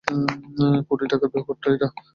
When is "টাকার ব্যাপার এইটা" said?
1.11-1.87